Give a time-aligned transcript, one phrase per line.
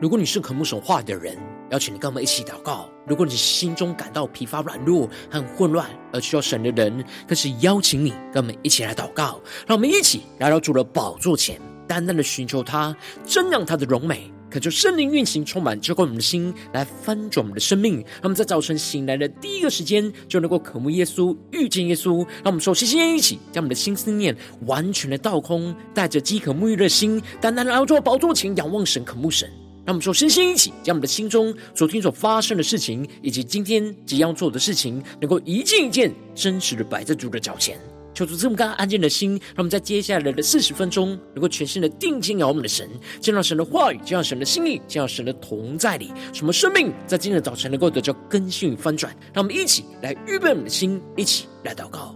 [0.00, 1.36] 如果你是渴慕神话的人，
[1.70, 9.38] 邀请你跟我们一起祷告；如果你心中感到疲乏、软弱和混乱而需要神的人，更是邀请你跟我们一起来祷告。
[9.66, 17.96] 让我们一起来到主的宝座前，单单的寻求他，瞻仰他的荣美，恳求圣灵运行，充满浇灌我们的心，来翻转我们的生命。
[17.96, 22.26] 让我们在早晨醒来的第一个时间，就能够渴慕耶稣、遇见耶稣。
[22.42, 29.46] 让我们首先先一起将我们的心思念完全的倒空，带着饥渴沐浴的心，单单的来到主的宝座前，仰望神、渴慕神。
[29.90, 37.76] 让我们说，身心一起，将我们的心中昨天所发生的事情，以及今天即将做的事情，能够一件一件真实的摆在主的脚前，
[38.14, 42.88] 求主这么干安静的心，让我们在接下来的四十分钟，能够全心的定睛仰望我们的神，
[43.20, 49.12] 见到神的话语，见到神的心意，见到神的同在里，什么生命在今天的早晨能够得到更新与翻转。
[49.34, 52.14] 让我们一起来预备我们的心，一起来祷告。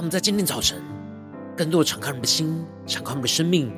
[0.00, 0.82] 让我们在今天早晨，
[1.54, 3.70] 更多的敞开我们的心，敞开我们的生命，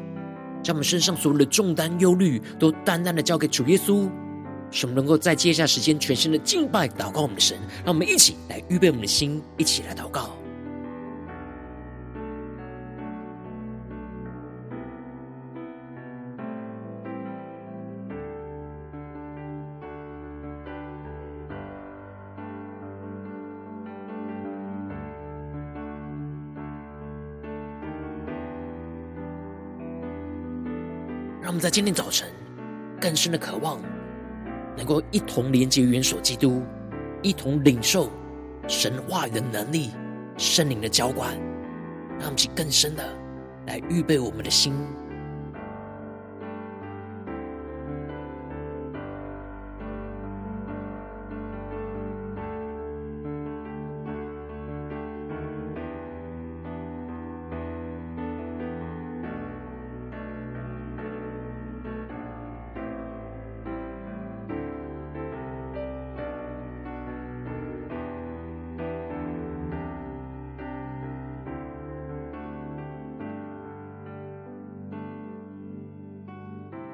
[0.62, 4.08] 将我们身上所有的重担、忧虑，都淡淡的交给主耶稣，
[4.70, 7.58] 使我们能够在接下时间全身的敬拜、祷告我们的神。
[7.84, 10.30] 让我们一起来预备我们的心，一起来祷告。
[31.72, 32.28] 今天早晨
[33.00, 33.80] 更深的渴望，
[34.76, 36.62] 能够一同连接元首基督，
[37.22, 38.10] 一同领受
[38.68, 39.90] 神话语的能力、
[40.36, 41.30] 圣灵的浇灌，
[42.18, 43.02] 让我们去更深的
[43.68, 44.74] 来预备我们的心。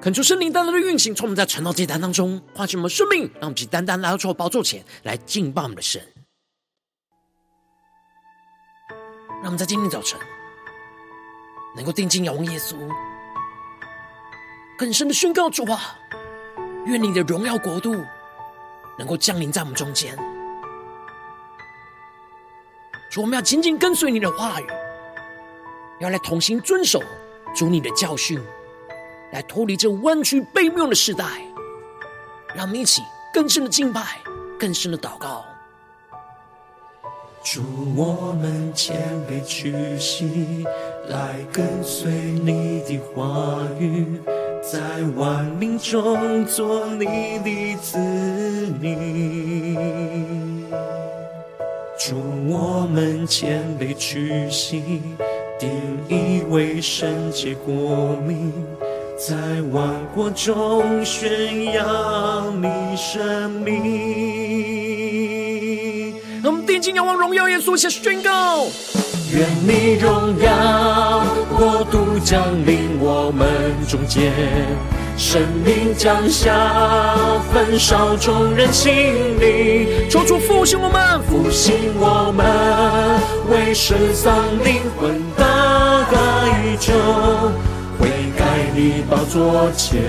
[0.09, 6.01] 恳求圣灵单单的运行，从我们在晨祷祭坛当中唤醒我们生命，让我们去单单来到主宝座前来敬拜我们的神。
[9.43, 10.19] 让我们在今天早晨
[11.77, 12.75] 能够定睛仰望耶稣，
[14.79, 15.99] 更深的宣告主啊，
[16.87, 17.95] 愿你的荣耀国度
[18.99, 20.17] 能够降临在我们中间。
[23.11, 24.67] 主，我们要紧紧跟随你的话语，
[26.01, 27.03] 要来同心遵守
[27.55, 28.43] 主你的教训。
[29.33, 31.25] 来脱离这弯曲悖谬的时代，
[32.55, 33.03] 让我们一起
[33.33, 34.19] 更深的敬拜，
[34.59, 35.45] 更深的祷告。
[37.45, 37.63] 祝，
[37.95, 40.67] 我们谦卑屈膝，
[41.09, 44.21] 来跟随你的话语，
[44.61, 44.81] 在
[45.17, 47.97] 万民中做你的子
[48.81, 49.77] 民。
[51.99, 52.17] 祝，
[52.49, 55.03] 我们谦卑屈膝，
[55.59, 55.71] 定
[56.09, 58.53] 义为圣洁国民。
[59.19, 59.35] 在
[59.73, 63.75] 万国中宣扬你生命。
[66.45, 68.69] 我们定睛仰望荣耀耶稣，下宣告：
[69.33, 71.25] 愿你荣耀
[71.57, 73.49] 国度降临我们
[73.89, 74.33] 中间，
[75.17, 76.55] 生命降下，
[77.53, 78.95] 焚烧众人心
[79.41, 80.09] 灵。
[80.09, 82.47] 求主复兴我们，复兴我们，
[83.51, 84.33] 为失丧
[84.65, 86.07] 灵魂大
[87.99, 88.09] 代
[88.39, 88.75] 救。
[88.75, 90.01] 你宝座前，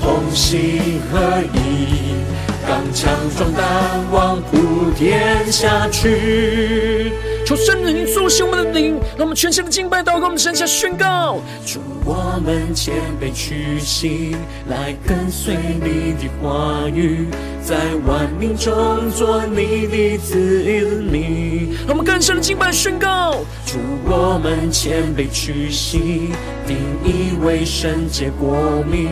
[0.00, 1.18] 同心合
[1.54, 2.14] 意，
[2.68, 3.64] 刚强壮胆，
[4.12, 7.12] 往普天下去。
[7.50, 14.36] 求圣灵苏醒我们的灵，让我们全心的敬拜祷告，我们神下宣告：主，我们谦卑屈膝，
[14.68, 17.26] 来跟随你的话语，
[17.60, 17.76] 在
[18.06, 20.36] 万民中做你的子
[21.10, 21.76] 民。
[21.88, 23.32] 让我们更深的敬拜宣告：
[23.66, 26.30] 主，我们谦卑屈膝，
[26.68, 29.08] 定义为圣洁国民。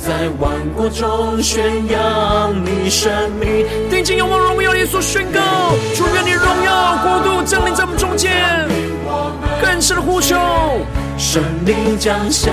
[0.00, 3.66] 在万国中宣扬你生命。
[3.90, 5.40] 定睛仰望荣耀耶稣，宣告：
[5.94, 8.66] 主愿你荣耀国度降临在我们中间，
[9.60, 10.36] 更深的呼求，
[11.18, 12.50] 圣灵降下，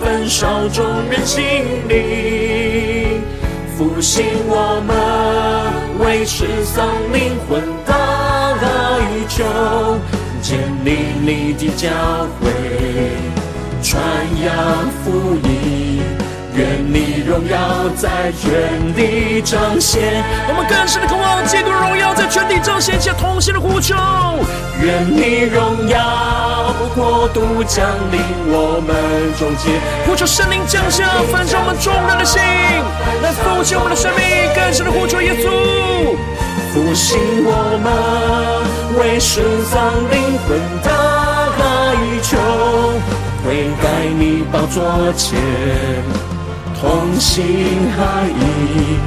[0.00, 1.44] 焚烧众人心
[1.86, 3.22] 灵，
[3.76, 7.94] 复兴我们为失丧灵魂代
[9.28, 9.44] 求，
[10.40, 11.90] 建立你的教
[12.40, 12.48] 会。
[13.80, 14.02] 传
[14.44, 16.02] 扬福音，
[16.58, 20.24] 愿你荣耀在全地彰显。
[20.48, 23.94] 我们更深的渴望，基督荣耀在全地彰显，下同心的呼求。
[24.82, 28.18] 愿你荣耀国度降临
[28.50, 28.90] 我们
[29.38, 29.70] 中间，
[30.04, 32.42] 呼求圣灵降下，焚烧我们众人的心，
[33.22, 34.24] 来复兴我们的生命。
[34.52, 35.46] 更深的呼求耶稣，
[36.74, 40.90] 复兴我们为失丧灵魂代
[42.20, 42.36] 求。
[43.44, 44.82] 跪在你宝座
[45.16, 45.38] 前，
[46.80, 48.98] 同心合意，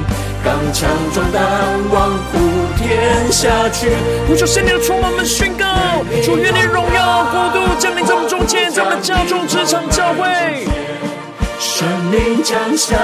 [0.44, 1.42] 刚强壮胆，
[1.90, 2.38] 往普
[2.76, 3.88] 天下去。
[4.28, 5.64] 呼求圣灵的充满，我们宣告：
[6.22, 10.66] 主愿你荣耀国度降临在我们中间，在我们家中、职场、教会。
[11.58, 12.94] 圣灵降下，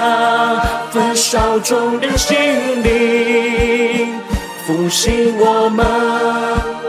[0.91, 2.37] 焚烧众人心
[2.83, 4.21] 灵，
[4.67, 5.87] 复兴我们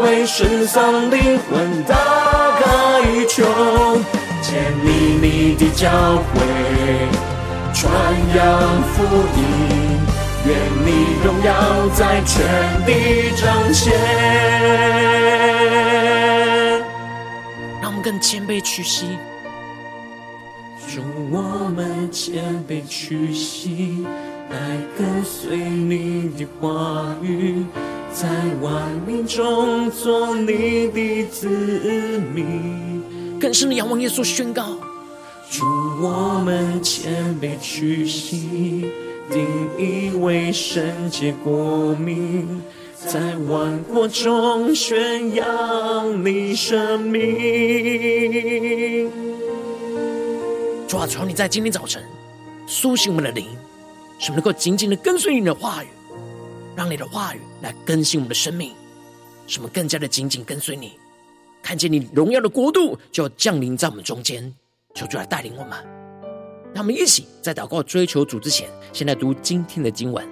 [0.04, 1.96] 为失丧灵魂大
[2.60, 3.46] 开求。
[4.42, 4.90] 建立
[5.22, 6.40] 你的教会，
[7.80, 7.90] 传
[8.36, 9.04] 扬福
[9.38, 9.42] 音，
[10.46, 10.50] 愿
[10.86, 12.36] 你荣耀在全
[12.86, 13.94] 地彰显。
[17.82, 19.18] 让我们更谦卑屈膝，
[20.94, 24.06] 让我们谦卑屈膝，
[24.50, 24.58] 来
[24.98, 27.64] 跟随你的话语，
[28.12, 28.28] 在
[28.62, 31.48] 万民中做你的子
[32.36, 33.02] 民。
[33.40, 34.78] 更深的仰望耶稣，宣告：
[35.50, 35.66] 主，
[36.00, 38.86] 我们谦卑屈膝，
[39.32, 39.48] 定
[39.80, 42.62] 义为圣洁国民，
[42.96, 49.10] 在万国中宣扬你生命。
[50.88, 52.04] 主啊，求你在今天早晨
[52.68, 53.48] 苏醒我们的灵，
[54.20, 55.88] 使我们能够紧紧的跟随你的话语，
[56.76, 58.72] 让你的话语来更新我们的生命，
[59.48, 60.92] 使我们更加的紧紧跟随你。
[61.64, 64.54] 看见你荣耀的国度就要降临在我们中间，
[65.00, 65.72] 求主来带领我们。
[66.74, 70.24] 让我们一起在祷告追求主之前，先来读今天的经文。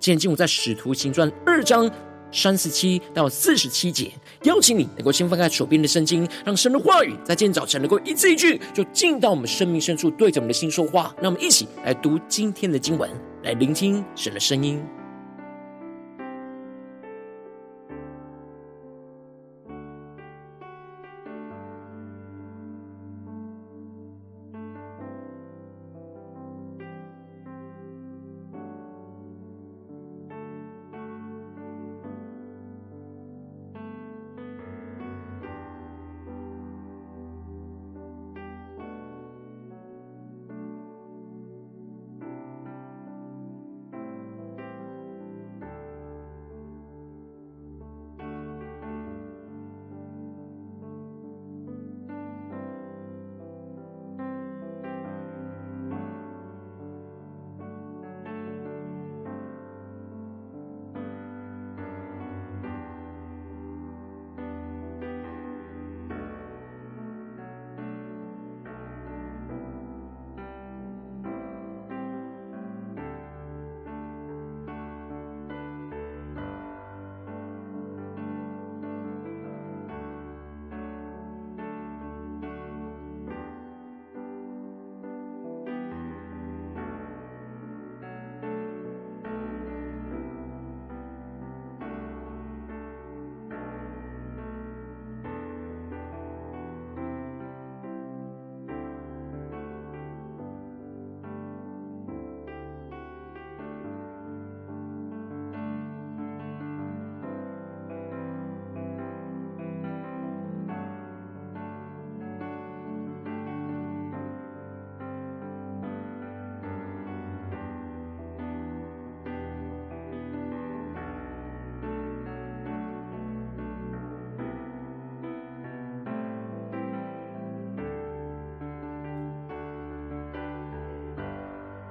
[0.00, 1.90] 今天经文在使徒行传二章
[2.32, 4.10] 三十七到四十七节。
[4.44, 11.14] 邀请你能够先翻开手边的圣经，让神的话语在今天早晨能够一字一句就进到我们生命深处，对着我们的心说话。
[11.20, 13.10] 让我们一起来读今天的经文，
[13.42, 14.82] 来聆听神的声音。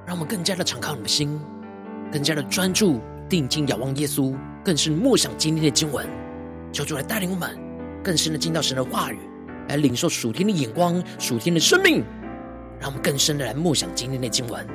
[0.07, 1.37] 让我们更加的敞开我们的心，
[2.09, 4.33] 更加的专注、定睛、仰望耶稣，
[4.63, 6.07] 更是默想今天的经文。
[6.71, 7.59] 求主来带领我们，
[8.01, 9.19] 更深的进到神的话语，
[9.67, 12.05] 来领受属天的眼光、属天的生命，
[12.79, 14.65] 让我们更深的来默想今天的经文。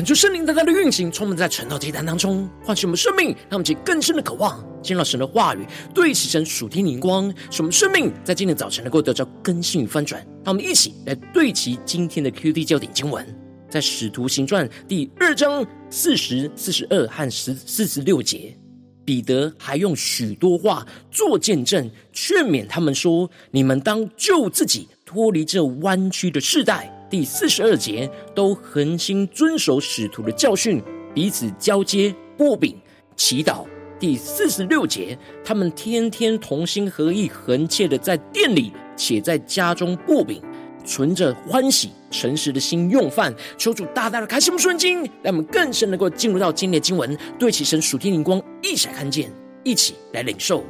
[0.00, 10.18] 恳求圣灵在他的运行，充满在晨祷祭坛当中，唤醒我们生命，让我们起更深的渴望，见到神的话语，对齐神属天灵光，使我们生命在今天早晨能够得到更新与翻转。
[10.42, 13.22] 让我们一起来对齐今天的 QD 焦点经文，
[13.68, 18.56] 在使徒行传第二章四十四十二和十四十六节，
[19.04, 30.80] 彼得还用许多话做见证，劝勉他们说：“你们当救自己，脱离这弯曲的世代。”第四十二节，都恒心遵守使徒的教训，
[31.12, 32.80] 彼此交接、擘饼、
[33.16, 33.66] 祈祷。
[33.98, 40.40] 第四十六节，他们天天同心合意、恒切的在店里，且在家中擘饼，
[40.84, 43.34] 存着欢喜、诚实的心用饭。
[43.58, 49.30] 求主大大的开启我们顺经，让我们更深能够进入到今天的经文，对其神属天灵光，一起来看见，
[49.64, 50.64] 一起来领受。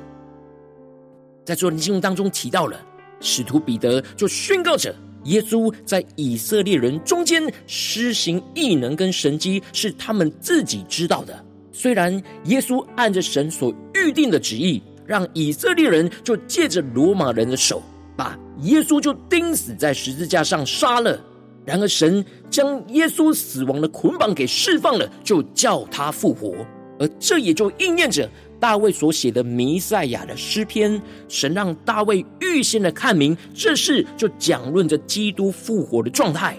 [1.44, 2.80] 在昨天经文当中提到了，
[3.20, 4.94] 使徒彼得就宣告着。
[5.24, 11.44] 耶稣在以色列人中间施行异能跟神迹，是他们自己知道的。
[11.72, 12.12] 虽然
[12.44, 17.82] 耶稣按着神所预定的旨意，让以色列人就借着罗马人的手
[18.16, 21.18] 把耶稣就钉死在十字架上杀了，
[21.64, 26.54] 然而神将耶稣死亡的捆绑给释放了，就叫他复活，
[26.98, 28.28] 而这也就应验着。
[28.60, 36.56] 大卫所写的弥赛亚的诗篇，神让大卫预先的看明这事，就讲论着基督复活的状态。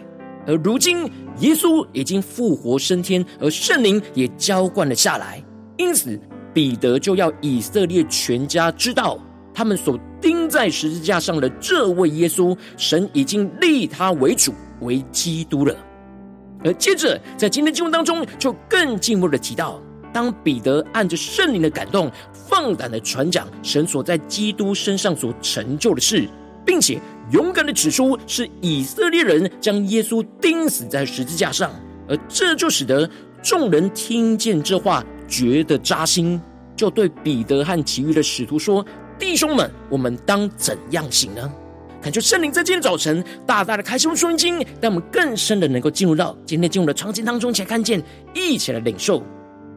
[0.48, 1.04] 而如今
[1.40, 5.42] 耶稣已经复活升天，而圣灵也浇灌了下来。
[5.78, 6.20] 因此
[6.52, 9.20] 彼得就要以色列全家知道，
[9.54, 15.76] 他们所钉在十字架上的这位耶稣，神已经立他为主为基督了。
[16.64, 19.80] 而接着在今天经文当中，就更进一步的提到。
[20.14, 26.28] 当彼得按着圣灵的感动，放胆的传讲神所在基督身上所成就的事，
[26.66, 27.00] 并且
[27.32, 31.72] 勇敢的指出是以色列人将耶稣钉死在十字架上，
[32.08, 33.10] 而这就使得
[33.42, 36.40] 众人听见这话，觉得扎心，
[36.76, 38.86] 就对彼得和其余的使徒说
[39.18, 41.52] ：“弟兄们，我们当怎样行呢？”
[42.02, 48.02] 恳求圣灵在今天早晨大大的开启我们属灵经，让我们更深的能够进入到今天进入的场景当中，才看见，
[48.34, 49.24] 一起来领受。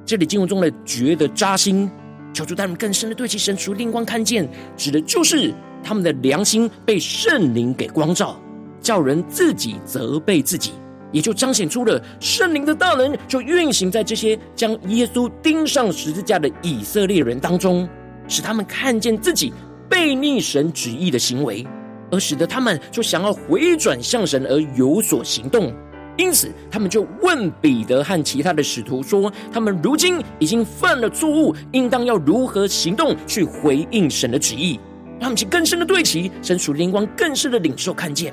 [0.06, 1.90] 这里经文中的觉得扎心，
[2.34, 4.46] 求主带们更深的对其神属灵光看见，
[4.76, 8.38] 指的就是他们的良心被圣灵给光照，
[8.82, 10.72] 叫人自己责备自己，
[11.10, 17.88] 也就彰显出了圣灵的大能，就运行在这些将耶稣钉上十字架的以色列人当中，
[18.28, 19.54] 使他们看见自己
[19.88, 21.66] 悖逆神旨意的行为，
[22.10, 25.72] 而使得他们就想要回转向神而有所行动。
[26.16, 34.78] 因此，他们就问彼得和其他的使徒说：“他们如今已经犯了错误，应当要如何行动去回应神的旨意？”
[35.18, 38.32] 让他们去更深的对齐神属灵光，更深的领受看见。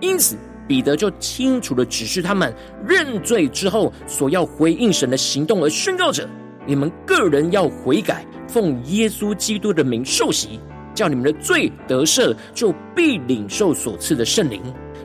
[0.00, 2.54] 因此，彼得就清楚的指示他们
[2.86, 6.26] 认罪之后所要回应神的行动，而宣告着
[6.66, 10.60] ：“你们个人要悔改，奉耶稣基督的名受洗，
[10.94, 14.62] 叫你们的罪得赦，就必领受所赐的圣灵。”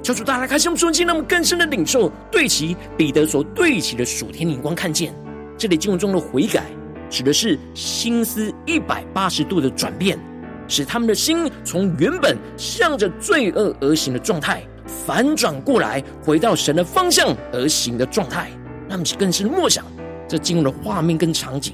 [0.08, 5.14] 求主大家开心，我们顺经，让我们更深的领受对齐彼得所对齐的属天灵光，看见
[5.58, 6.64] 这里经文中的悔改，
[7.10, 10.18] 指的是心思一百八十度的转变，
[10.66, 14.64] 使他们的心从原本向着罪恶而行的状态，
[15.06, 18.50] 反转过来，回到神的方向而行的状态。
[18.88, 19.84] 让我们更深默想
[20.26, 21.74] 这经文的画面跟场景，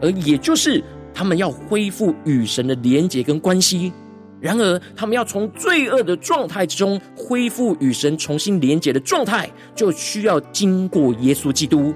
[0.00, 0.82] 而也就是
[1.14, 3.92] 他们要恢复与神的连结跟关系。
[4.40, 11.94] 然而，他们要从罪恶的状态之中恢复与神重新连结的状态，就需要经过耶稣基督。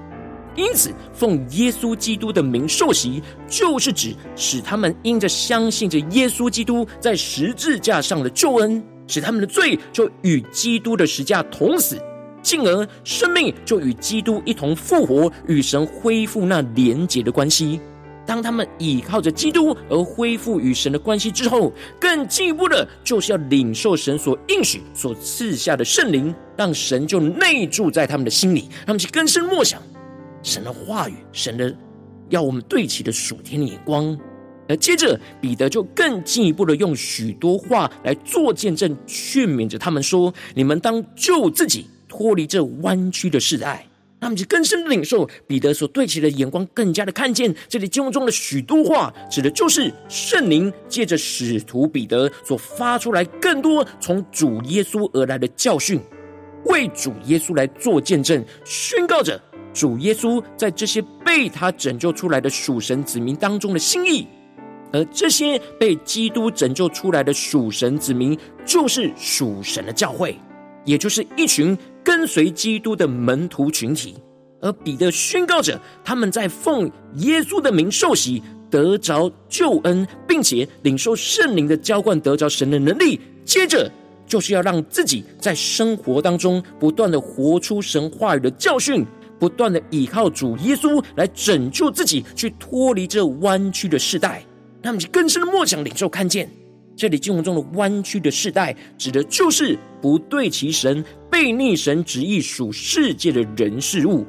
[0.56, 11.98] 因此，奉耶稣基督的名受洗，就是指使他们因着相信着耶稣基督在十字架上的救恩，使他们的罪就与基督的十字架同死，
[12.40, 17.80] 进而生命就与基督一同复活，与神恢复那连结的关系。
[18.26, 29.80] 当他们倚靠着基督而恢复与神的关系之后，更进一步的，就是要领受神所应许、所赐下的圣灵，让神就内住在他们的心里，让他们去更深默想。
[30.42, 31.74] 神的话语，神的
[32.30, 34.18] 要我们对齐的属天的眼光，
[34.68, 43.86] 而接着彼得就更进一步的用许多话来做见证，劝勉着他们说：“你们当救自己，脱离这弯曲的世代。”
[44.24, 56.00] 他们就更深的领受彼得所对齐的眼光，更加的看见这里经文中的许多话，指的就是圣灵借着使徒彼得所发出来更多从主耶稣而来的教训，
[56.64, 59.38] 为主耶稣来做见证，宣告着。
[59.74, 64.26] 主耶稣在这些被他拯救出来的属神子民当中的心意，
[64.90, 70.34] 而这些被基督拯救出来的属神子民，就是属神的教会，
[70.86, 74.14] 也就是一群跟随基督的门徒群体。
[74.60, 83.20] 而彼得宣告着，他们在奉耶稣的名受洗，得着救恩，并且领受圣灵的浇灌，得着神的能力。
[83.44, 83.90] 接着
[84.26, 89.04] 就是要让自己在生活当中不断的活出神话语的教训。
[89.36, 94.42] 不断的倚靠主耶稣来拯救自己，去脱离这弯曲的世代。
[94.82, 96.48] 他们就更深的默想领受看见，
[96.96, 104.26] 这里经文中的弯曲的世代，指的就是不对其神、背逆神旨意属世界的人事物。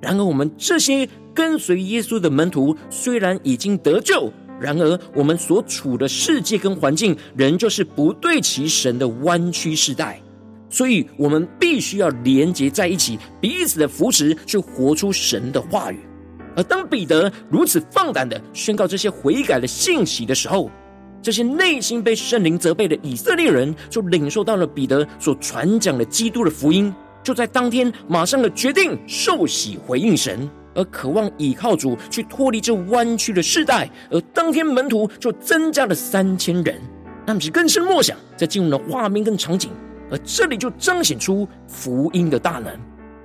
[0.00, 10.20] 然而，我们这些跟随耶稣的门徒，虽然已经得救，然而我们所处的世界跟环境，仍旧是不对其神的弯曲世代。
[10.68, 16.00] 所以，我们必须要连结在一起，彼此的扶持，去活出神的话语。
[16.56, 20.70] 而当彼得如此放胆的宣告这些悔改的信息的时候，
[21.22, 33.88] 这些内心被圣灵责备的以色列人，就领受到了彼得所传讲的基督的福音，就在当天马上的决定受洗回应神，而渴望倚靠主去脱离这弯曲的世代。
[34.10, 36.80] 而当天门徒就增加了三千人，
[37.24, 39.70] 那么是更深默想，在进入了画面跟场景。
[40.10, 42.70] 而这里就彰显出福音的大能，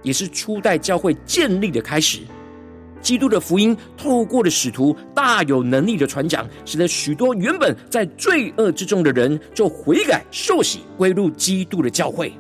[0.04, 2.20] 也是初代教会建立的开始。
[3.02, 12.34] 基督的福音透过了使徒大有能力的传讲，使得许多原本在罪恶之中的人就悔改受洗归入基督的教会，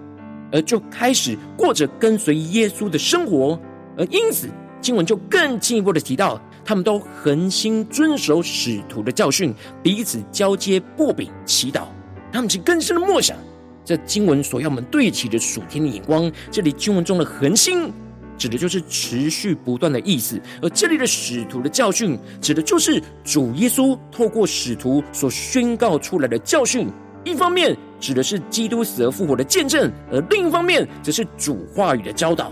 [0.51, 3.59] 而就开始过着跟随耶稣的生活。
[3.97, 4.47] 而因此，
[4.81, 11.83] 经文就更进一步的提到，他们都恒心遵守使徒的教训，彼此交接擘饼祈祷，
[12.31, 13.35] 他们去更深的默想。
[13.83, 17.91] 这经文所要我们对齐的属天的眼光，这里经文中的恒心，
[18.37, 26.87] 指的就是持续不断的意思；而这里的使徒的教训，指的就是主耶稣透过使徒所宣告出来的教训。
[27.23, 32.51] 一方面指的是基督死而复活的见证，而另一方面则是主话语的教导。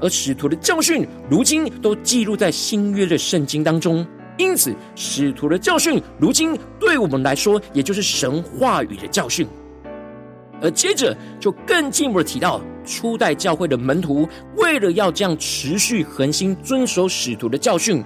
[0.00, 4.06] 而使徒的教训，如今都记录在新约的圣经当中，
[4.38, 9.46] 因此使徒的教训，如今对我们来说，也就是神话语的教训。
[10.62, 18.02] 而接着就更进一步的提到，初代教会的门徒为了要这样持续恒心遵守使徒的教训，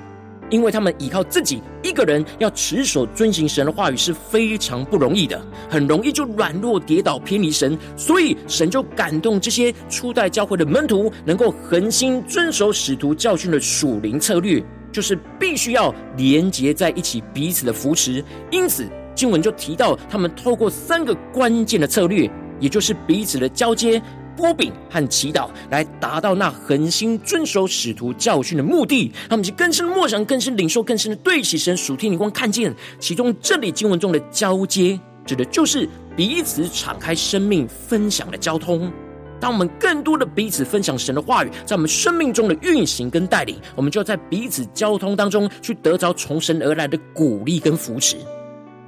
[0.51, 18.25] 因为他们依靠自己一个人要持守遵行神的话语是非常不容易的，很容易就软弱跌倒偏离神，所以神就感动这些初代教会的门徒能够恒心遵守使徒教训的属灵策略，就是必须要连结在一起，彼此的扶持。
[18.51, 18.89] 因此。
[19.21, 22.27] 经文就提到，他们透过三个关键的策略，
[22.59, 24.01] 也就是彼此的交接、
[24.35, 29.13] 波饼和祈祷，来达到那恒心遵守使徒教训的目的。
[29.29, 38.91] 他们就更深的默想、更深领受、更深的对齐神属天灵光，看见其中这里经文中的交接，指的就是彼此敞开生命分享的交通。
[39.39, 48.17] 当我们更多的彼此分享神的话语，在我们生命中的运行跟带领，我们就在彼此交通当中去得着从神而来的鼓励跟扶持。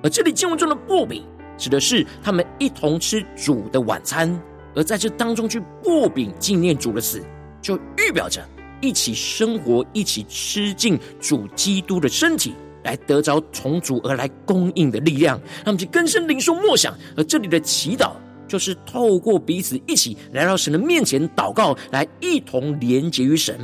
[0.03, 1.25] 而这里经文中的擘饼，
[1.57, 4.41] 指的是他们一同吃主的晚餐，
[4.75, 7.23] 而在这当中去擘饼纪念主的死，
[7.61, 8.45] 就预表着
[8.81, 15.41] 一起生活、一起吃尽主基督的身体，来得着从主而来供应的力量。
[15.65, 16.93] 他们就更深灵受默想。
[17.17, 18.13] 而这里的祈祷，
[18.49, 23.57] 就是透过彼此一起来到神的面前祷告，来一同连结于神。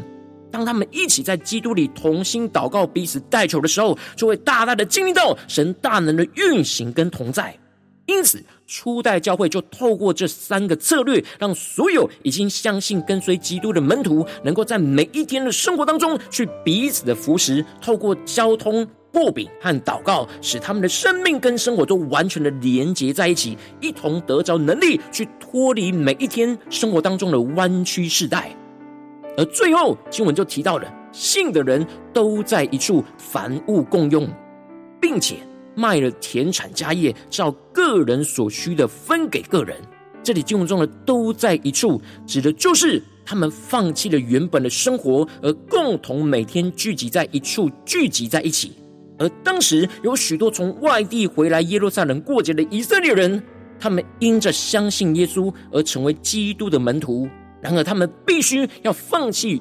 [0.51, 7.57] 当他们一起在基督里同心祷告、彼此代求的时候，就会大大的经历到神大能的运行跟同在。
[8.07, 28.57] 因此，初代教会就透过这三个策略，让所有已经相信跟随基督的门徒，能够在每一天的生活当中去彼此的扶持，透过交通、擘饼和祷告，使他们的生命跟生活都完全的连结在一起，一同得着能力去脱离每一天生活当中的弯曲世代。
[29.39, 34.29] 而最后，经文就提到了，信的人都在一处，凡物共用，
[35.01, 35.37] 并且。
[35.75, 39.77] 卖了田产家业，照个人所需的分给个人。
[40.25, 48.73] 这里经文中的“都在一处”，指的就是他们放弃了原本的生活，而共同每天聚集在一处，聚集在一起。
[49.21, 53.41] 而当时有许多从外地回来耶路撒冷过节的以色列人，
[53.79, 57.29] 他们因着相信耶稣而成为基督的门徒。
[57.61, 59.61] 然而，他们必须要放弃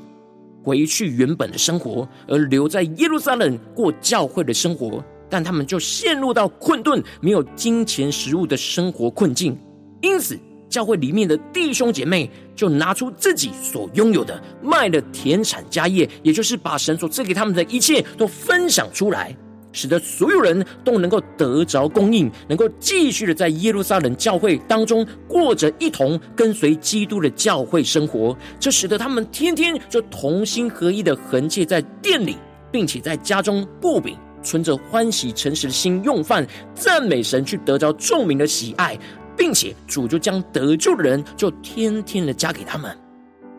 [0.63, 5.03] 回去原本的生活，而留在耶路撒冷过教会的生活。
[5.29, 9.60] 但他们就陷入到困顿、没有金钱食物的生活困境，
[10.01, 19.36] 因此教会里面的弟兄姐妹就拿出自己所拥有的，卖了田产家业，也就是把神所赐给他们的一切都分享出来，
[19.77, 28.35] 使得所有人都能够得着供应，能够继续的在耶路撒冷教会当中过着一同跟随基督的教会生活。
[28.59, 32.35] 这使得他们天天就同心合一的恒切在店里，
[32.71, 34.17] 并且在家中擘饼。
[34.43, 38.97] 存着欢喜诚实的心用饭，赞美神，去得着众民的喜爱，
[39.35, 42.95] 并且主就将得救的人就天天的加给他们。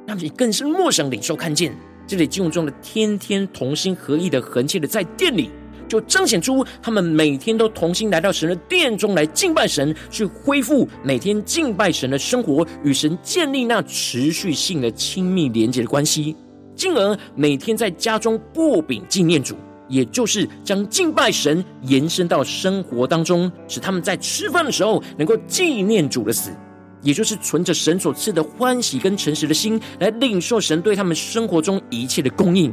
[0.06, 1.76] 那么你更是莫想领受看见
[2.06, 5.50] 这里经文中的天天同心合意的恒切的在店里，
[5.88, 16.36] 就彰显出他们每天都同心来到神的殿中来敬拜神，去恢复每天敬拜神的生活，与神建立那持续性的亲密连接的关系，
[16.76, 19.56] 进而每天在家中擘饼纪念主。
[19.88, 26.50] 也就是将敬拜神延伸到生活当中，使他们在吃饭的时候能够纪念主的死，
[27.00, 32.70] 也就是存着神所赐的欢喜跟诚实的心来领受神对他们生活中一切的供应。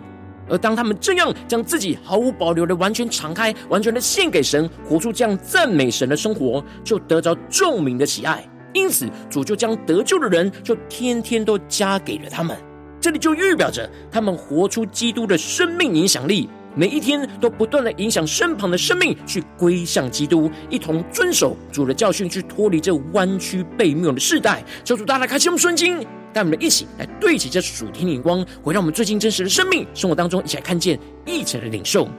[0.49, 8.47] 而当他们这样将自己毫无保留的完全敞开、完全的献给神，活出这样赞美神的生活，就得着众民的喜爱。
[8.73, 12.57] 因此，主就将得救的人就天天都加给了他们。
[12.99, 16.49] 这里就预表着他们活出基督的生命影响力。
[16.75, 24.61] 每一天都不断的影响身旁的生命，去归向基督，一同遵守主的教训，去脱离这弯曲背谬的世代。
[24.83, 32.09] 求主大大开启我们顺经，带我们一起来对齐这属天的眼光，回到我们最近真实的生命生活当中，一起来看见，一起来领受。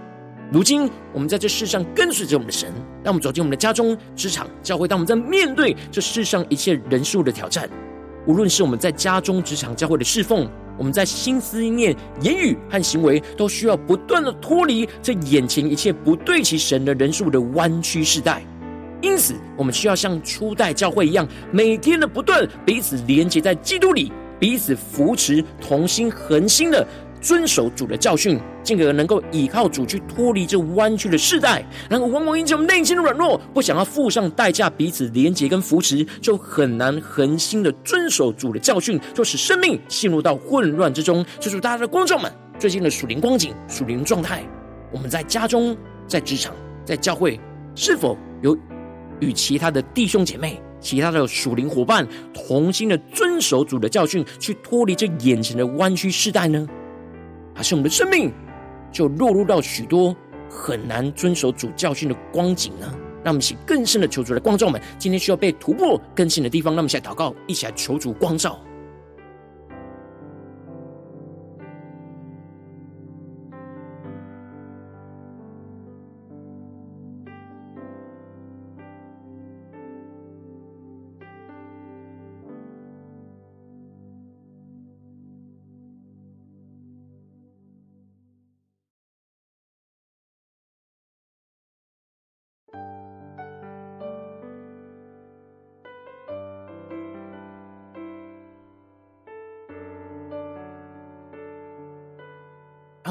[0.50, 2.72] 如今我们在这世上跟随着我们的神，
[3.04, 4.88] 让我们走进我们的家中、职场、教会。
[4.88, 7.68] 当我们在面对这世上一切人数的挑战，
[8.26, 10.48] 无论是我们在家中、职场、教会的侍奉。
[10.76, 18.42] 我们在心思意念、言语和行为，都需要不断的脱离这眼前一切不对其神的人数的弯曲世代。
[19.02, 26.86] 因此，我们需要像初代教会一样，每天的不断彼此连接在基督里，彼此扶持，同心恒心的。
[27.26, 31.60] 遵守主的教训，进而能够依靠主去脱离这弯曲的世代。
[31.90, 41.26] 然后，往往因着我们内心的软弱，不想要付上代价，彼此连结跟扶持，就很难恒心的遵守主的教训，就使生命陷入到混乱之中。
[41.40, 44.44] 求主大家的观众们，最近的属灵光景、属灵状态，
[44.92, 47.40] 我们在家中、在职场、在教会，
[47.74, 48.56] 是否有
[49.18, 56.64] 与其他的弟兄姐妹、其他的属灵伙伴同心的遵守主的教训，去脱离这眼前的弯曲世代呢？
[57.56, 58.30] 还是我们的生命
[58.92, 60.14] 就落入到许多
[60.48, 62.86] 很难遵守主教训的光景呢？
[63.24, 66.74] 让我们一起更深的求主来光照我们，今天需要被突破更新的地方。
[66.74, 68.60] 让我们一起来祷告，一起来求主光照。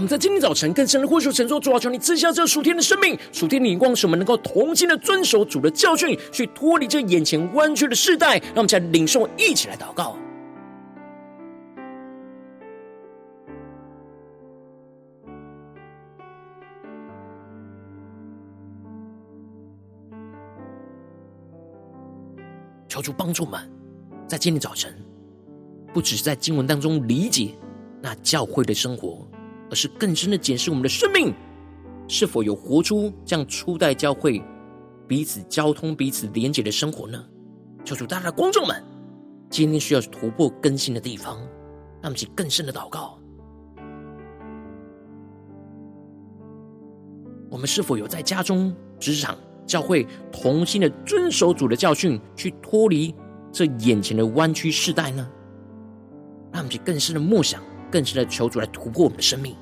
[0.08, 8.38] 在今天早晨更深的呼求，神说：主啊，求你赐下这属天的生命、属天的眼光，使我们能够同心的遵守主的教训，去脱离这眼前弯曲的世代。
[8.38, 10.16] 让我们在领受，一起来祷告。
[22.88, 23.60] 求主帮助们，
[24.26, 24.94] 在今天早晨，
[25.94, 27.54] 不只是在经文当中理解
[28.02, 29.28] 那教会的生活。
[29.76, 31.34] 是更深的检视我们的生命，
[32.08, 34.42] 是否有活出这样初代教会
[35.08, 37.24] 彼此交通、彼此连结的生活呢？
[37.84, 38.84] 求主，大家的观众们，
[39.50, 41.38] 今天需要突破更新的地方，
[42.02, 43.20] 让我们去更深的祷告。
[47.52, 53.14] 我们是否有在家中、职场、教会同心的遵守主的教训，去脱离
[53.52, 55.30] 这眼前的弯曲世代呢？
[56.52, 57.62] 让我们去更深的默想，
[57.92, 59.56] 更深的求主来突破我们的生命。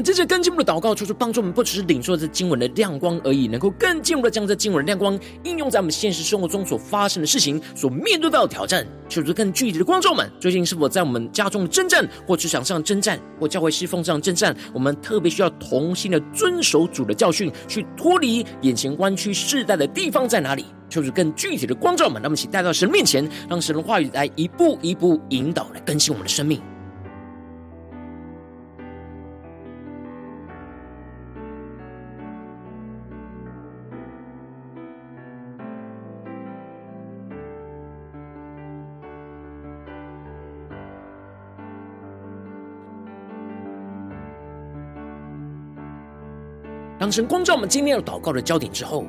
[0.00, 8.86] 们这次更进一步的祷告，求主帮助我们，不只是领受这经文的亮光而已，能够更进一步的将这经文的亮光应用在我们现实生活中所发生的事情、所面对到的挑战。
[9.10, 14.56] 求主更具体的观众们，最近是否在我们家中的征战，或职场上征战，或教会侍奉上征战？
[14.72, 20.64] 我们特别需要同心的遵守主的教训，去脱离眼前弯曲世代的地方在哪里？
[20.88, 26.58] 求主更具体的观众们，让我们一起带到神面前，让神的话语来一步一步引导，来更新我们的生命。
[47.00, 49.06] 当神光照我们今天要祷告的焦点之后，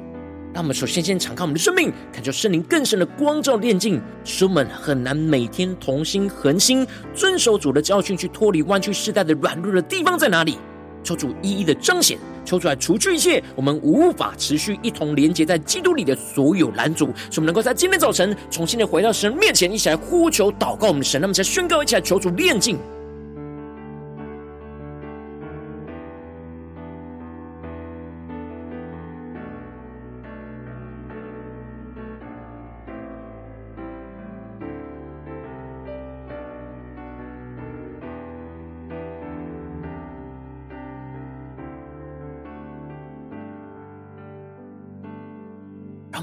[0.53, 10.57] 让我们首先先敞开我们的生命，感受圣灵更深的光照炼净，使我们很难每天同心恒心遵守主的教训，去脱离弯曲世代的软弱的地方在哪里？
[11.03, 22.77] 求主一一的彰显，求主来除去一切我们无法持续一同连接在基督里的所有拦阻，使我们能够在今天早晨重新的回到神面前，一起来呼求祷告我们的神，那么才宣告，一起来求主炼净。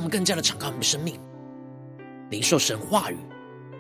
[0.09, 1.21] 更加的敞开我们的生命，
[2.31, 3.17] 领受神话语，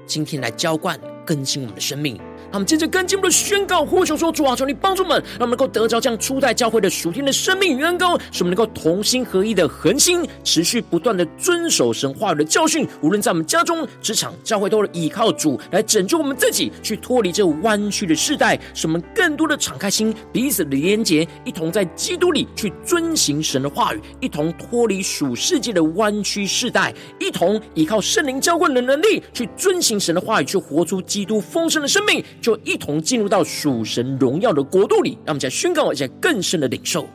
[0.06, 2.18] 今天来浇灌更新我们的生命。
[2.50, 12.88] 让我们接着更进一步的宣告，呼求说：主啊，求你帮助我们，让我们能够得着这样初代教会的属天的生命与恩膏，使我们能够同心合一的恒心，持续不断的遵守神话语的教训。
[13.02, 32.24] 无论在我们家中、职场、教会，都是依靠主来拯救我们自己，去脱离这弯曲的世代，使我们更多的敞开心，彼此的连结，一同在基督里去遵行神的话语，一同脱离属世界的弯曲世代，一同依靠圣灵浇灌的能力，去遵行神的话语，去活出基督丰盛的生命。
[32.40, 37.07] 就一同进入到属神荣耀的国度里，让我们再宣告，一下更深的领受。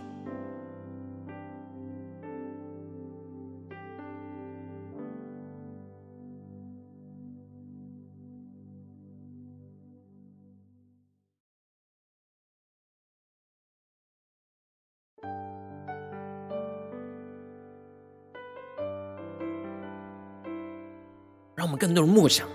[21.55, 22.45] 让我们更多的默想、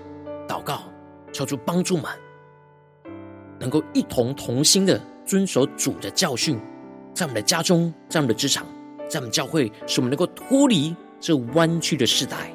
[1.38, 2.04] 求主帮助们。
[3.60, 6.58] 能够一同同心的遵守主的教训，
[7.14, 8.66] 在我们的家中，在我们的职场，
[9.08, 12.52] 在我们教会，使我们能够脱离这弯曲的世代。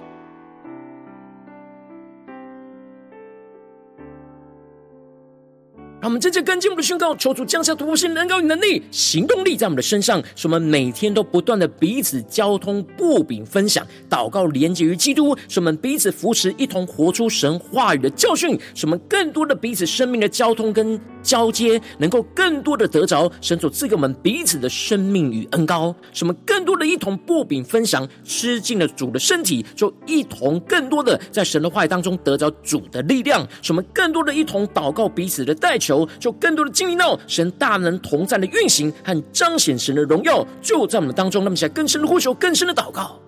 [6.04, 35.93] 让我们真正跟进我们的宣告，求主降下突破性能高与能力、行动力在我们的身上，使我们每天都不断的彼此交通、擘饼分享、祷告、连接于基督，使我们彼此扶持，一同活出神话语的教训，使我们更多的彼此生命的交通跟交接，能够更多的得着神所赐给我们彼此的生命与恩膏，使我们更多的一同擘饼分享，吃尽了主的身体，就一同更多的在神的话语当中得着主的力量，使我们更多的一同祷告彼此的代求。
[36.20, 41.44] 就更多的经历到神大能同在的运行和彰显神的荣耀，就在我们当中。
[41.44, 43.20] 那么，现在更深的呼求，更深的祷告，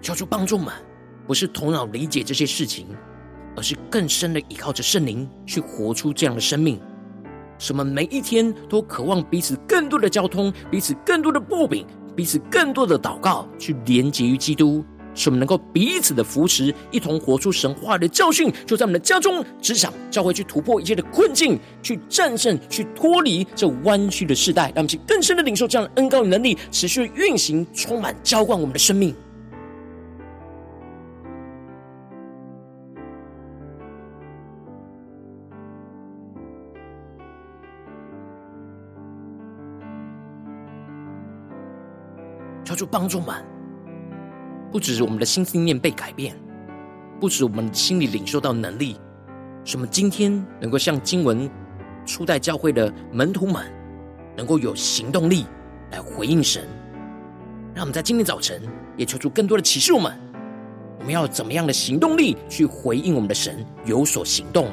[0.00, 0.74] 求主帮助们，
[1.26, 2.88] 不是头脑理解这些事情，
[3.56, 6.80] 而是更深的依靠着圣灵去活出这样的生命。
[7.58, 11.86] 什么每一天都渴望彼此更多的交通，彼此更多的擘饼。
[12.14, 29.14] 彼此更多的祷告，去连接于基督，使我们能够彼此的扶持，一同活出神话的教训，就在我们的家中、职场、教会去突破一切的困境，去战胜、去脱离这弯曲的世代，让我们去更深的领受这样的恩膏与能力，持续运行，充满浇灌我们的生命。
[42.82, 43.36] 主帮助我们。
[44.72, 46.34] 不只是我们的心思念被改变，
[47.20, 48.96] 不止我们心里领受到能力，
[49.64, 51.48] 使我们今天能够像经文
[52.04, 53.62] 初代教会的门徒们，
[54.36, 55.46] 能够有行动力
[55.92, 56.64] 来回应神。
[57.72, 58.60] 让我们在今天早晨
[58.96, 60.12] 也求出更多的启示，我们
[60.98, 64.72] 我们要怎么样的行动力去回应我们的神，有所行动。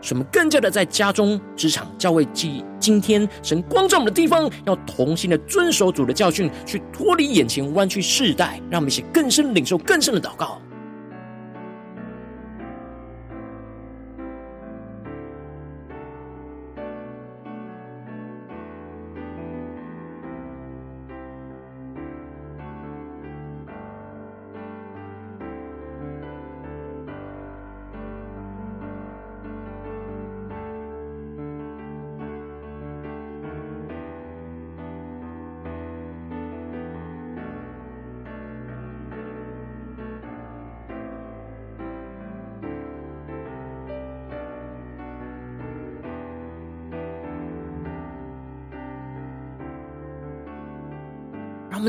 [0.00, 10.60] 使我们更加的在家中、职场、教会及今天神光照我们的地方，要同心的遵守主的教训，去脱离眼前弯曲世代，让我们一起更深领受更深的祷告。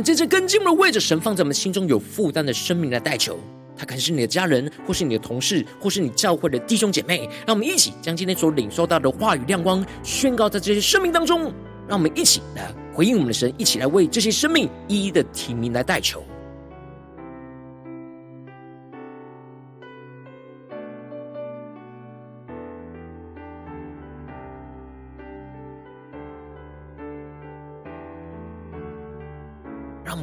[0.02, 3.38] 们在这根基的为着神放在我们心中有负担的生命来代求，
[3.78, 7.30] 他可能是你的家人，或是你的同事，或是你教会的弟兄姐妹。
[7.46, 11.54] 让我们一起将今天所领受到的话语亮光宣告在这些生命当中。
[11.88, 16.24] 让我们一起来回应我们的神，一起来为这些生命一一的提名来代求。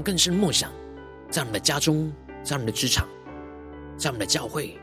[0.08, 0.72] 更深默想，
[1.28, 2.10] 在我们的家中，
[2.42, 3.06] 在我们的职场，
[3.98, 4.74] 在我们的教会，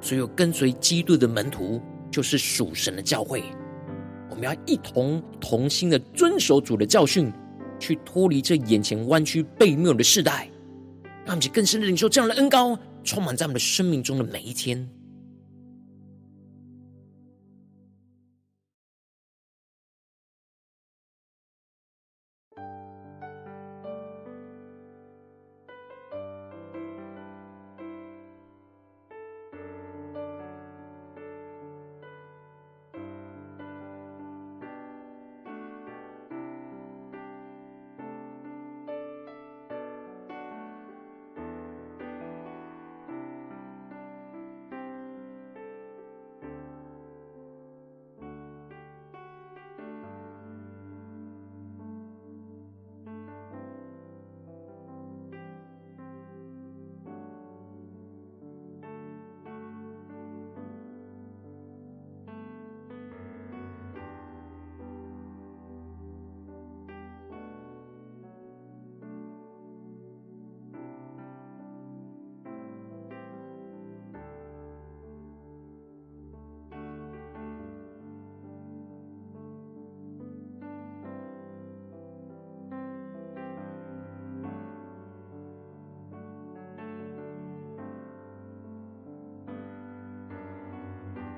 [0.00, 3.44] 所有跟随基督的门徒，就是属神的教会。
[4.28, 7.32] 我们要一同同心的遵守主的教训，
[7.78, 10.50] 去脱离这眼前弯曲悖谬的世代，
[11.24, 14.84] 让我们更深的领受这样的恩膏，充满在我们的生命中的每一天。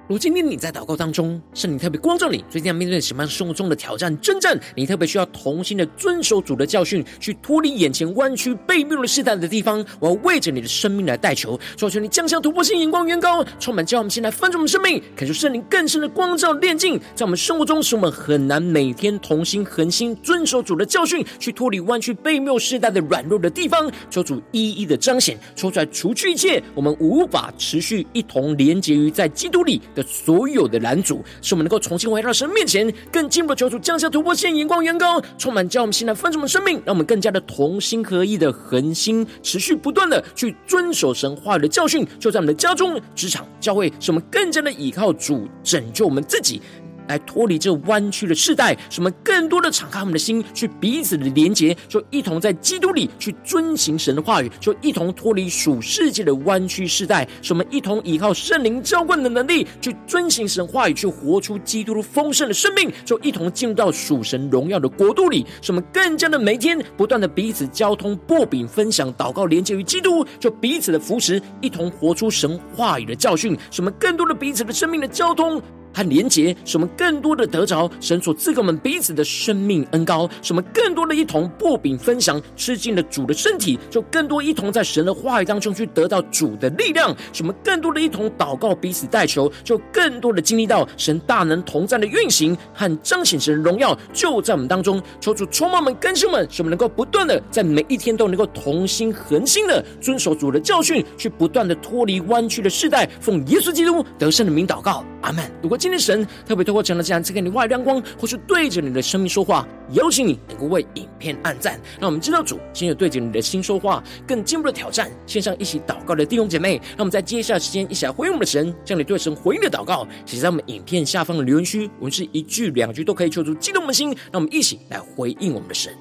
[0.08, 4.56] 如今天你在祷告当中，圣灵特别光照你，最近要面对什么样生活中的挑战、征战？
[4.76, 9.84] 你特别需要同心的遵守主的教训，去脱离眼前弯曲背谬的世代的地方。
[9.98, 23.90] 我要为着你的生命来代求，求求你降下突破性眼光，远高，充满叫我们先来翻转我们生命，感受圣灵更深的光照炼净，在我们生活中，使我们很难每天同心恒心遵守主的教训，去脱离弯曲背谬世代的软弱的地方。
[24.08, 46.60] 求主一一的彰显，抽出来除去一切我们无法持续一同连结于在基督里的所有的拦阻，使我们能够重新回到神面前，更进一步求主降下突破线，眼光远高，充满将我们新的丰盛的生命，让我们更加的同心合意的恒心，持续不断的去遵守神话语的教训，就在我们的家中、职场、教会，使我们更加的依靠主拯救我们自己，
[47.08, 75.60] 来脱离这弯曲的世代，使我们更多的敞开我们的心，去彼此的连结，就一同在基督里去遵行神的话语，就一同脱离属世界的弯曲世代，使我们一同依靠圣灵浇灌的能力，去遵行神话语，去活出基督的丰盛的生命，就一同进入到属神荣耀的国度里，使我们更加的每天不断的彼此交通、擘饼分享、祷告，连接于基督，就彼此的扶持，一同活出神话语的教训，使我们更多的彼此的生命的交通。
[75.96, 95.02] 和连结，使我们更多的得着神所赐给我们彼此的生命恩膏，使我们更多的一同擘饼分享，吃尽了主的身体，就更多一同在神的话语当中去得到主的力量，使我们更多的一同祷告，彼此代求，就更多的经历到神大能同在的运行和彰显神荣耀，就在我们当中。
[95.20, 105.44] 求主充满我们、更新们，使我们能够不断的在每一天都能够同心恒心的遵守主的教训，去不断的脱离弯曲的世代，奉耶稣基督得胜的名祷告，阿门。
[105.62, 115.08] 如果今天神特别透过这样的这样赐给你话语亮光，或是对着你的生命说话，邀请你能够为影片按赞，让我们知道主今日对着你的心说话，更进一步的挑战。
[115.28, 125.92] 线上一起祷告的弟兄姐妹，让我们在接下来时间一起来回应我们的神，将你对神回应的祷告写在我们影片下方的留言区，我们是一句两句都可以求出激动我们的心，让我们一起来回应我们的神。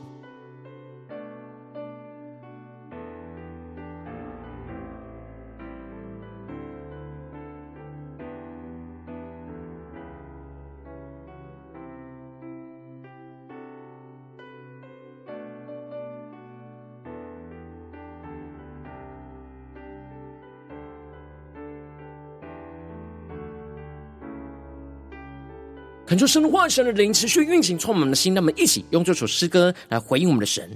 [26.08, 28.36] 恳求神的话语、神的灵持续运行，充满我们的心。
[28.36, 30.70] 让我们一起用这首诗歌来回应我们的神，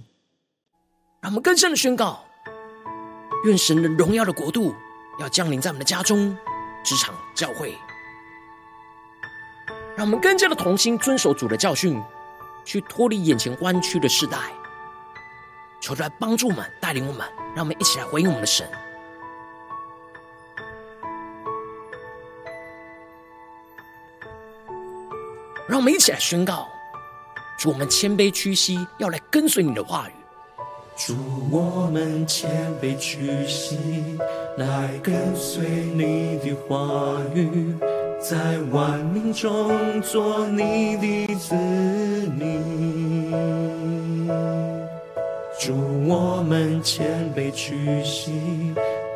[1.22, 2.26] 让我们更深的宣告：
[3.46, 4.74] 愿神的荣耀的国度
[5.20, 6.36] 要降临在我们的家中、
[6.84, 7.76] 职场、教会。
[9.96, 12.02] 让我们更加的同心，遵守主的教训，
[12.66, 14.38] 去脱离眼前弯曲的世代。
[15.80, 18.68] 求主来帮助我们，带领我们，让我们一起来回应我们的神。
[25.80, 26.68] 我们一起来宣告：
[27.58, 30.12] 主，我们谦卑屈膝，要来跟随你的话语。
[30.98, 31.16] 主，
[31.50, 32.52] 我们谦
[32.82, 33.78] 卑屈膝，
[34.58, 37.74] 来跟随你的话语，
[38.20, 43.32] 在万民中做你的子民。
[45.62, 45.74] 主，
[46.10, 48.34] 我们谦卑屈膝，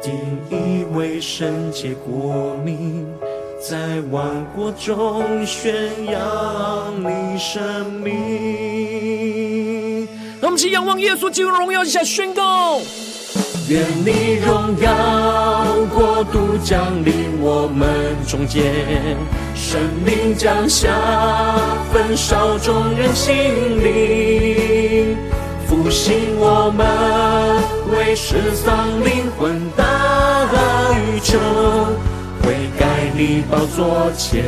[0.02, 0.14] 定
[0.50, 3.06] 义为圣洁国民。
[3.66, 3.78] 在
[4.12, 5.74] 万国中宣
[6.06, 6.14] 扬
[7.00, 10.06] 你生命。
[10.42, 12.82] 让我们一起仰望耶稣基督荣耀，一起来宣告：
[13.70, 17.88] 愿你荣耀国度降临我们
[18.28, 19.16] 中间，
[19.56, 20.90] 生命降下，
[21.94, 23.34] 焚烧众人心
[23.82, 25.16] 灵，
[25.66, 26.86] 复兴我们
[27.98, 29.86] 为失丧灵魂大
[30.98, 31.40] 宇宙。
[32.44, 32.86] 悔改
[33.18, 34.44] 你宝座前，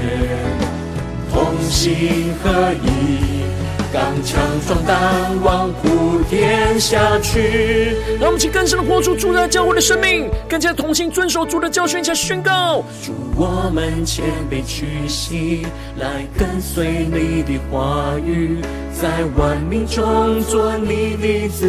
[1.32, 3.46] 同心合一，
[3.94, 7.96] 刚强壮胆，往普天下去。
[8.20, 15.66] 让我们一起更深的活出主的教会的生命，更加同心遵守主的教训，加宣告：主，我们谦卑屈膝，
[15.98, 18.58] 来跟随你的话语，
[18.94, 21.66] 在万民中做你的子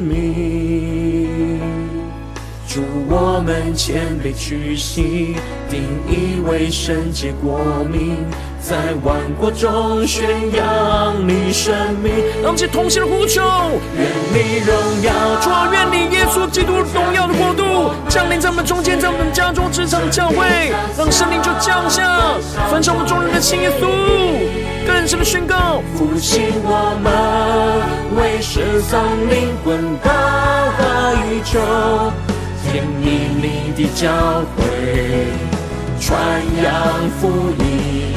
[0.00, 1.27] 民。
[2.68, 5.34] 主，我们谦卑屈膝，
[5.70, 7.60] 定义为圣洁国
[7.90, 8.14] 民，
[8.60, 12.12] 在万国中宣扬你生命。
[12.42, 13.40] 让我们一起同心的呼求，
[13.96, 15.10] 愿你荣耀，
[15.40, 22.36] 主，愿你耶稣基督荣耀的国度降临在我们中间，在我们家中、职场、教会，让圣灵就降下，
[22.70, 23.62] 焚烧我们众人的心。
[23.62, 23.88] 耶稣，
[24.86, 31.58] 更深的宣告，复兴我们为失丧灵魂大宇宙。
[32.70, 34.10] 甜蜜蜜的教
[34.56, 35.32] 会，
[35.98, 36.20] 传
[36.62, 38.14] 扬福音，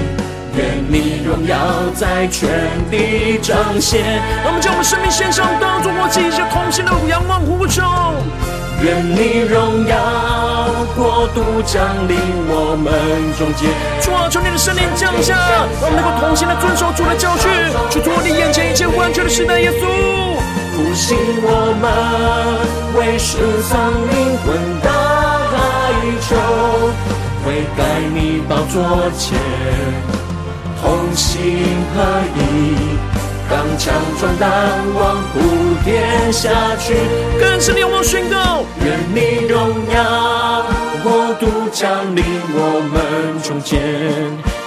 [0.57, 1.57] 愿你荣耀
[1.95, 2.49] 在全
[2.89, 4.01] 地彰显。
[4.43, 7.81] 让我们将我们生命献上，当作活祭，一起同心的仰望呼求。
[8.83, 9.95] 愿你荣耀
[10.95, 12.17] 国度降临
[12.49, 12.91] 我们
[13.37, 13.69] 中间。
[14.01, 15.33] 主啊，求你的圣灵降下，
[15.79, 17.49] 让我们能够同心的遵守主的教训，
[17.89, 19.61] 去脱离眼前一切弯曲的时代。
[19.61, 20.30] 耶稣。
[20.73, 21.47] 复兴我
[21.81, 21.85] 们
[22.97, 24.47] 为失丧灵魂
[24.81, 24.89] 大
[26.03, 26.31] 宇宙，
[27.43, 27.45] 悔
[27.77, 27.79] 改
[28.13, 28.75] 你宝座
[29.17, 29.37] 前，
[30.81, 31.29] 同心
[31.93, 31.95] 合
[32.35, 32.39] 一，
[33.49, 34.49] 刚强壮胆
[34.95, 35.35] 往不
[35.83, 35.91] 跌
[36.31, 36.95] 下去。
[37.39, 39.57] 更深的仰望宣告，愿你荣
[39.93, 40.65] 耀
[41.03, 42.57] 国度降临我
[42.91, 43.79] 们中间。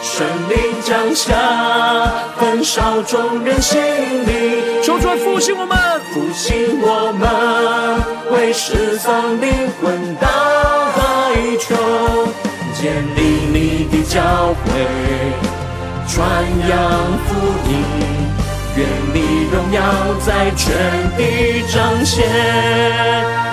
[0.03, 1.35] 生命降下，
[2.39, 4.83] 焚烧众人心里。
[4.83, 5.77] 求主复兴我们，
[6.15, 7.27] 复兴我们，
[8.31, 9.51] 为失丧灵
[9.83, 10.29] 魂到
[10.95, 11.75] 海穹，
[12.73, 13.19] 建立
[13.53, 14.65] 你的教会，
[16.07, 16.23] 传
[16.71, 16.79] 扬
[17.27, 17.35] 福
[17.69, 17.83] 音。
[18.77, 19.83] 愿你荣耀
[20.25, 20.71] 在全
[21.17, 22.25] 地彰显，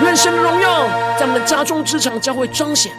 [0.00, 0.86] 愿神的荣耀
[1.18, 2.92] 在我们家中、职场、教会彰显。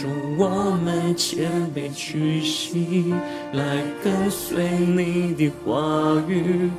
[0.00, 0.06] 祝
[0.38, 0.48] 我
[0.82, 3.12] 们谦卑屈膝，
[3.52, 6.70] 来跟随你的话语，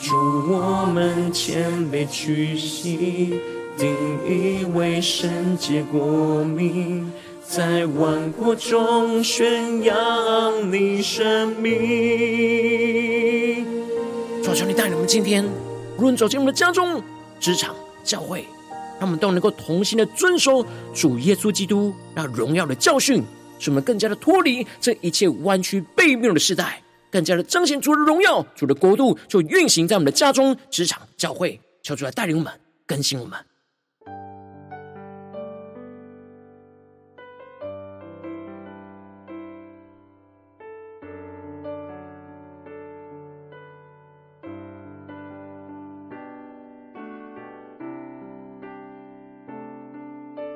[0.00, 0.14] 祝
[0.48, 3.40] 我们谦卑屈膝。
[3.76, 3.90] 定
[4.28, 7.10] 义为圣洁国民，
[7.44, 11.82] 在万国中宣扬你生命。
[14.54, 15.44] 求你带领我们今天，
[15.96, 17.02] 无论走进我们的家中、
[17.40, 17.74] 职场、
[18.04, 18.44] 教会，
[19.00, 23.22] 他们都能够同心的遵守主耶稣基督那荣耀的教训，
[23.58, 31.58] 使我们更加的脱离这一切弯曲悖谬的时代，更加的彰显主的荣耀，主的国度就运行在我们的家中、职场、教会。
[31.82, 32.52] 求主来带领我们，
[32.86, 33.38] 更新我们。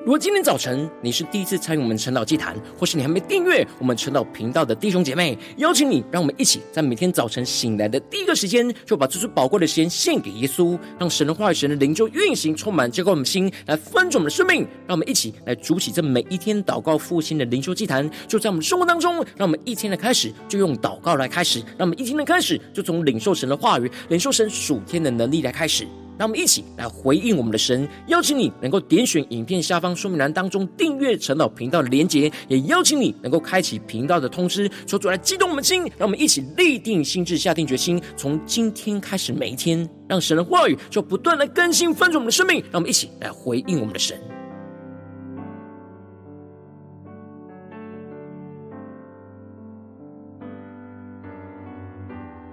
[0.06, 14.60] 如果今天早晨你是第一次参与我们晨祷祭坛，或是你还没订阅我们晨祷频道的弟兄姐妹，邀请你，让我们一起在每天早晨醒来的第一个时间，就把这最宝贵的时间献给耶稣，让神的话语、神的灵就运行、充满，浇灌我们心，来翻转我们的生命。
[14.86, 19.16] 让我们一起来筑起这每一天祷告复兴的灵修祭坛，就在我们生活当中。
[19.36, 25.84] 让我们一天的开始就用祷告来开始，让我们一天的开始就从领受神的话语、领受神属天的能力来开始。
[26.18, 44.18] 让我们一起来回应我们的神，邀请你能够点选影片下方说明栏当中订阅陈老频道的连结，也邀请你能够开启频道的通知，说出来激动我们的心，让我们一起立定心志，下定决心，从今天开始每一天，让神的话语就不断的更新翻转我们的生命，让我们一起来回应我们的神。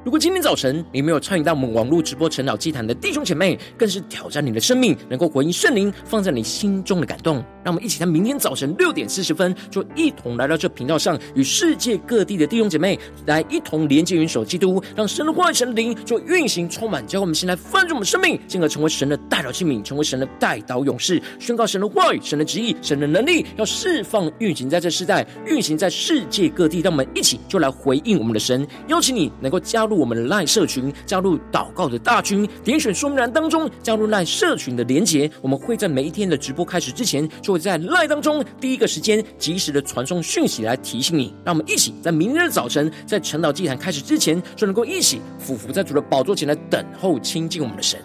[0.03, 7.35] 如果今天早晨你没有参与到我们网络直播晨祷祭坛的弟兄姐妹，更是挑战你的生命，能够回应圣灵放在你心中的感动。
[7.63, 26.81] 让我们一起在明天早晨六点四十分，就一同来到这频道上，与世界各地的弟兄姐妹来一同连接、元首基督，让神的话语、神的灵就运行、充满，叫我们先来翻转我们生命，进而成为神的代表器皿，成为神的代祷勇士，宣告神的话语、神的旨意、神的能力，要释放、运行在这世代，运行在世界各地。
[26.81, 29.92] 让我们一起就来回应我们的神，邀请你能够加入。
[29.93, 35.29] 我们的赖社群，加入祷告的大军，点选说明栏当中加入赖社群的连结。
[35.41, 41.33] 我们会在每一天的直播开始之前，就会在赖当中第一个时间及时的传送讯息来提醒你。
[41.45, 47.99] 让我们一起在明日的早晨，在晨祷祭坛开始之前，就能够一起俯伏在主的宝座前来等候亲近我们的神。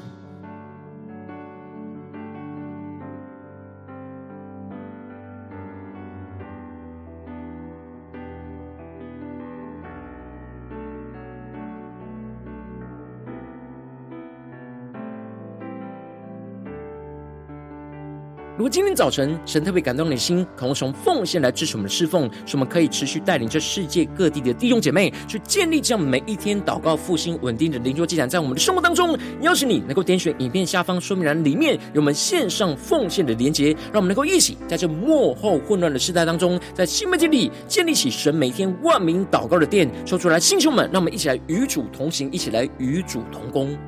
[18.59, 43.78] 如果今天早晨神特别感动你的心，渴望从奉献来支持我们的侍奉，使我们可以持续带领这世界各地的弟兄姐妹去建立这样每一天祷告复兴稳定的灵桌祭坛，在我们的生活当中，邀请你能够点选影片下方说明栏里面有我们线上奉献的连结，让我们能够一起在这幕后混乱的时代当中，在新媒体里建立起神每天万名祷告的殿，说出来，弟兄们，让我们一起来与主同行，一起来与主同工。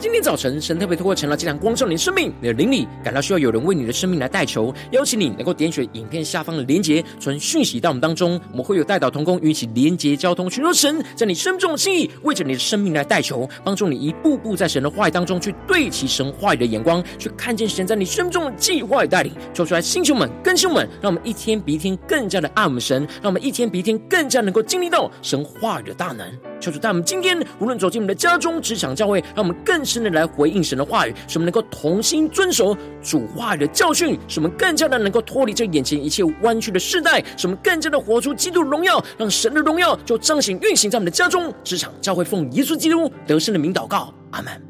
[0.00, 10.72] 今天早晨，神特别透过晨祷祭坛光照你的生命，你的灵里感到需要有人为你的生命来代求，邀请你能够点选影片下方的连结，传讯息到我们当中，我们会有代祷同工与其连结交通，寻求。
[10.72, 19.30] 神在你生命中的心意，为着你的生命来代求，帮助你一步步在神的话语当中去对齐神话语的眼光，去看见神在你生命中的计划与带领。
[19.52, 19.66] 求。
[19.66, 26.26] 出来，弟兄们、更新们，让我们一天比一天更加的爱我们神，让我们一天比一天更加能够经历到神话语的大能。
[26.58, 26.70] 求。
[26.70, 29.84] 主带我们今天无论走进我们的家中、职场、教会，让我们更。
[29.90, 44.69] 圣的来回应神的话语，使我们能够同心遵守主话语的教训，使我们更加的能够脱离这眼前一切弯曲的世代，使我们更加的活出基督的荣耀，让神的荣耀就彰显运行在我们的家中、职场、教会，奉耶稣基督得胜的名祷告，阿门。